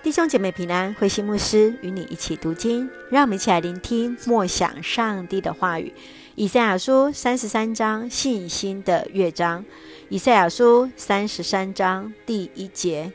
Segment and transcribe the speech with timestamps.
[0.00, 5.92] 弟兄姐妹平安，慧馨牧师与你一起读经，让我们一起来聆听默想上帝的话语。
[6.36, 9.64] 以赛亚书三十三章信心的乐章。
[10.08, 13.10] 以赛亚书三十三章第一节：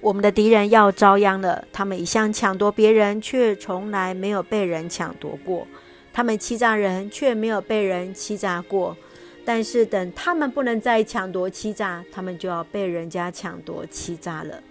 [0.00, 5.66] 我们的敌人要遭殃了，他们一向抢夺别人，却从来没有被人抢夺过；
[6.12, 8.96] 他们欺诈人，却没有被人欺诈过。
[9.44, 14.62] 但是等他们不能再抢夺欺诈，他们就要被人家抢夺欺诈了。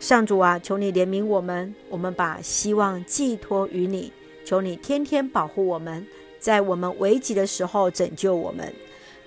[0.00, 4.10] 上主啊，求你怜悯我们，我们把希望寄托于你，
[4.46, 6.06] 求你天天保护我们，
[6.38, 8.72] 在我们危急的时候拯救我们。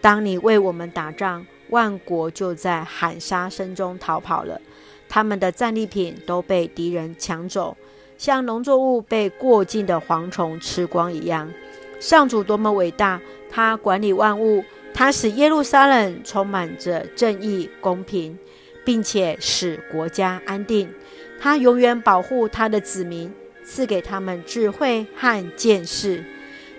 [0.02, 4.60] 当你为我们打仗，万国就在喊杀声中逃跑了，
[5.08, 7.78] 他们的战利品都被敌人抢走，
[8.18, 11.54] 像农作物被过境的蝗虫吃光一样。
[12.00, 18.36] 上主多么伟大，他管理万物，他使耶路撒冷充满着正义公平。
[18.86, 20.90] 并且使国家安定，
[21.40, 23.32] 他永远保护他的子民，
[23.64, 26.24] 赐给他们智慧和见识。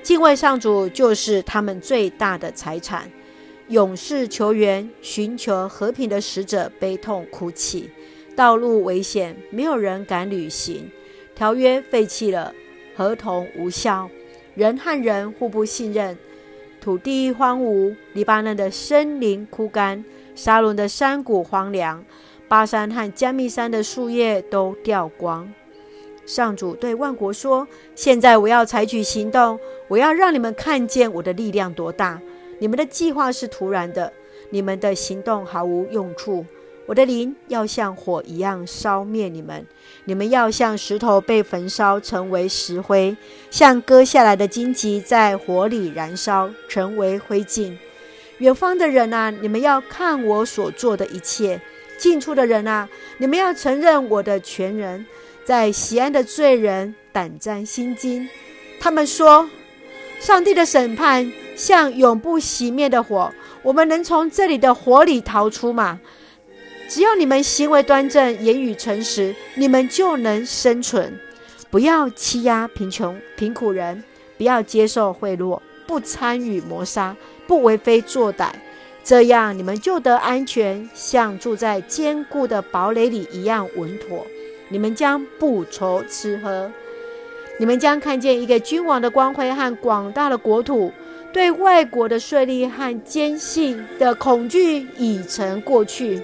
[0.02, 3.10] 敬畏上主就是他们最大的财产。
[3.68, 7.88] 勇士求援，寻求和平的使者悲痛哭泣。
[8.36, 10.90] 道路危险，没有人敢旅行。
[11.34, 12.54] 条约废弃了，
[12.94, 14.10] 合同无效，
[14.54, 16.18] 人和人互不信任。
[16.80, 20.04] 土地荒芜，黎巴嫩的森林枯干。
[20.34, 22.04] 沙仑的山谷荒凉，
[22.48, 25.52] 巴山和加密山的树叶都掉光。
[26.26, 32.20] 上主对万国说：“现在我要采取行动，我要让你们看见我的力量多大。
[32.58, 34.12] 你们的计划是徒然的，
[34.50, 36.44] 你们的行动毫无用处。
[36.86, 39.66] 我的灵要像火一样烧灭你们，
[40.04, 43.16] 你们要像石头被焚烧，成为石灰；
[43.50, 47.76] 像割下来的荆棘在火里燃烧，成为灰烬。”
[48.44, 51.58] 远方的人啊，你们要看我所做的一切；
[51.96, 55.06] 近处的人啊，你们要承认我的全人。
[55.46, 58.28] 在西安的罪人胆战心惊，
[58.78, 59.48] 他们说
[60.20, 65.98] ：“上帝的审判像永不熄灭的火，我们能从这里的火里逃出吗？”
[66.86, 71.18] 只要你们行为端正，言语诚实，你们就能生存。
[71.70, 74.04] 不要欺压贫穷贫苦人，
[74.36, 77.16] 不要接受贿赂，不参与谋杀。
[77.46, 78.48] 不为非作歹，
[79.04, 84.26] 这样你们就得安全，像住在坚固的堡垒里一样稳妥。
[84.70, 86.70] 你们将不愁吃喝，
[87.58, 90.90] 你们将看见一个君王的光辉和广大的国土。
[91.34, 96.18] 对外国的税利和奸细的恐惧已成过去。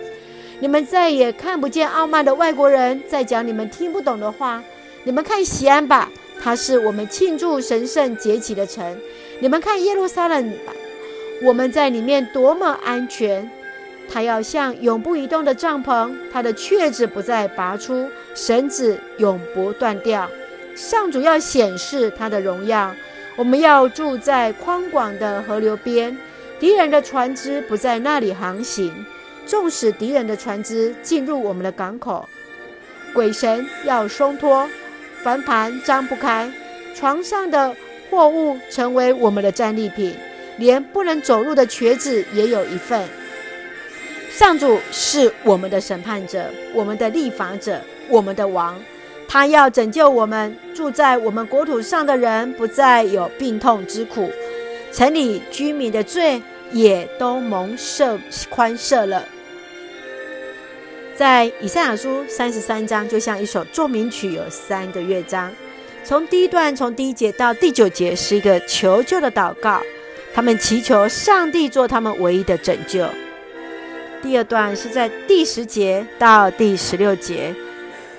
[0.61, 4.63] 你们再也看不见傲慢的外国人在讲你们听不懂的话。
[5.03, 6.09] 你们看西安吧，
[6.43, 8.99] 它是我们庆祝神圣节期的城。
[9.41, 10.53] 你们看耶路撒冷。
[11.43, 13.51] 我们在里面多么安全！
[14.13, 20.29] 它要像永不移动的帐篷，它的橛子不再拔出，绳子永不断掉。
[20.75, 22.95] 上主要显示他的荣耀。
[23.37, 26.17] 我们要住在宽广的河流边，
[26.59, 28.93] 敌人的船只不在那里航行。
[29.47, 32.29] 纵使敌人的船只进入我们的港口，
[33.15, 34.69] 鬼神要松脱，
[35.23, 36.51] 帆盘张不开，
[36.95, 37.75] 床上的
[38.11, 40.15] 货物成为我们的战利品。
[40.59, 43.09] 连不能走路的瘸子也有一份。
[44.29, 47.81] 上主是我们的审判者，我们的立法者，
[48.11, 48.79] 我们的王。
[49.27, 54.31] 他要拯救我们，住在我们国土上的人不再有病痛之苦，
[54.93, 56.43] 城里居民的罪
[56.73, 58.19] 也都蒙赦
[58.51, 59.25] 宽赦了。
[61.21, 65.53] 在以赛亚书三十三章，就像一首奏鸣曲，有三个乐章。
[66.03, 69.83] 从第一段，从第一节到第九节，是一个求救的祷告。
[70.33, 73.07] 他们祈求上帝做他们唯一的拯救。
[74.23, 77.55] 第二段是在第十节到第十六节，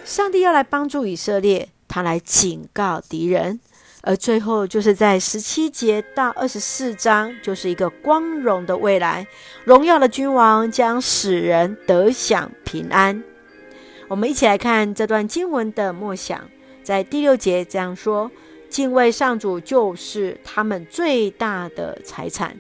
[0.06, 3.59] 上帝要来帮助以色列，他来警告敌人。
[4.01, 9.25] 而最后就是在十七节到二十四章，就是一个光荣的未来，
[9.63, 13.23] 荣耀的君王将使人得享平安。
[14.07, 16.49] 我们一起来看这段经文的默想，
[16.84, 18.29] 在第六节这样说。
[18.70, 22.55] 敬畏上主就是他们最大的财产。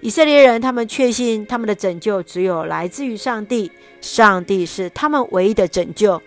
[0.00, 3.70] 以色列人，他们确信他们的拯救只有来自于上帝，
[4.00, 6.20] 上帝是他们唯一的拯救。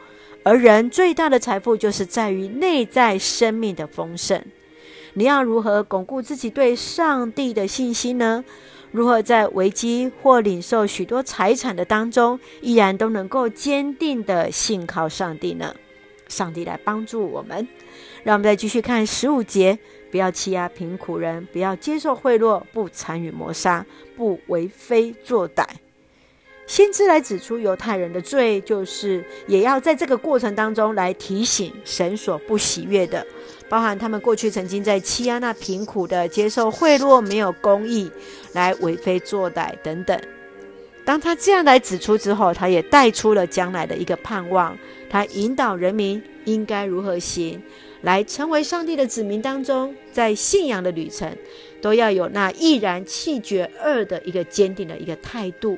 [0.47, 4.41] 而人最大的财富就是在于内在生命的丰盛。
[5.15, 8.45] 你要如何巩固自己对上帝的信心呢？
[8.91, 15.75] 如何在危机或领受许多财产的当中，依然都能够坚定的信靠上帝呢？
[16.29, 17.67] 上帝来帮助我们。
[18.23, 19.77] 让我们再继续看十五节：
[20.09, 23.85] 不要欺压贫苦人，不要接受贿赂，不参与谋杀，
[24.15, 25.65] 不为非作歹。
[26.67, 33.25] 先知来指出犹太人的罪，就是也要在这个过程当中来提醒神所不喜悦的，
[33.69, 38.11] 包含他们过去曾经在欺压那贫苦的、接受贿赂、没有公义、
[38.51, 40.19] 来为非作歹等等。
[41.05, 44.77] 当他这样来指出之后，他也带出了将来的一个盼望，
[45.09, 47.63] 他引导人民应该如何行，
[48.01, 51.33] 来成为上帝的子民当中，在信仰的旅程
[51.81, 55.77] 都要有那毅然弃绝恶的一个坚定的一个态度。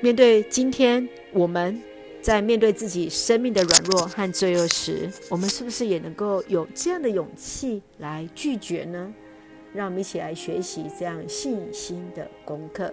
[0.00, 1.80] 面对今天我们
[2.20, 9.12] 在面对自己生命的软弱和罪恶时，我们是不是也能够有这样的勇气来拒绝呢？
[9.72, 12.92] 让我们一起来学习这样信心的功课。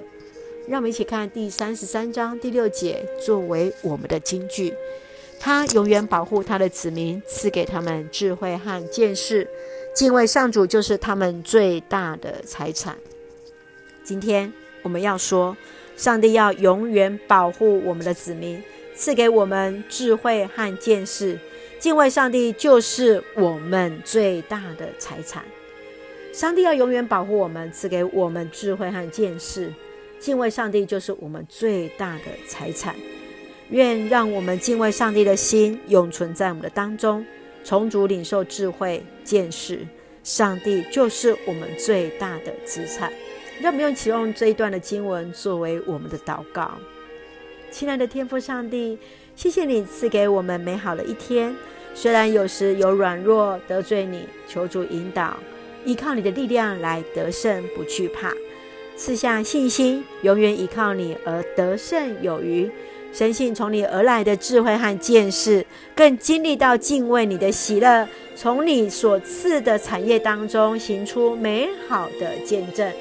[0.68, 4.74] 让我们一起看第三十三章第六节，作为我们的金句。
[5.40, 9.48] 他永远保护他的子民，赐给他们智慧和见识。
[9.94, 12.96] 敬畏上主就是他们最大的财产。
[14.04, 14.54] 今天
[14.84, 15.58] 我们要说。
[15.96, 18.62] 上帝要永远保护我们的子民，
[18.96, 21.38] 赐给我们智慧和见识。
[21.80, 25.44] 敬畏上帝就是我们最大的财产。
[26.34, 29.74] 上帝要永远保护我们，赐给我们智慧和见识。
[30.20, 32.96] 敬畏上帝就是我们最大的财产。
[33.70, 37.26] 愿让我们敬畏上帝的心永存在我们的当中，
[37.64, 39.80] 从主领受智慧见识。
[40.24, 43.12] 上帝就是我们最大的资产。
[43.62, 46.72] 让我们用启用这一段的经文作为我们的祷告。
[47.70, 48.98] 亲爱的天父上帝，
[49.36, 51.56] 谢谢你赐给我们美好的一天。
[51.94, 55.38] 虽然有时有软弱得罪你，求主引导，
[55.86, 58.34] 依靠你的力量来得胜，不惧怕。
[58.96, 62.68] 赐下信心，永远依靠你而得胜有余。
[63.14, 65.64] 深信从你而来的智慧和见识，
[65.94, 72.92] 更经历到敬畏你的喜乐，从你所赐的产业当中行出美好的见证。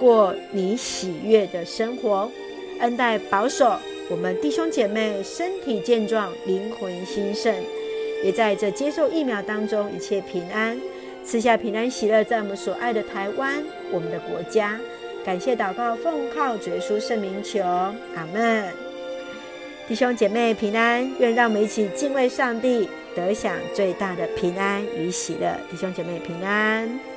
[0.00, 2.30] 过你喜悦的生活，
[2.80, 3.76] 恩待保守
[4.08, 7.54] 我们弟兄姐妹身体健壮，灵魂兴盛，
[8.24, 10.80] 也在这接受疫苗当中一切平安，
[11.22, 13.62] 赐下平安喜乐，在我们所爱的台湾，
[13.92, 14.80] 我们的国家。
[15.22, 18.64] 感谢祷告，奉靠主耶稣圣名求，阿门。
[19.86, 25.54] 弟兄姐妹平安，愿让我们一起敬畏上帝，得享最大的平安与喜乐。
[25.70, 27.09] 弟兄姐妹平安。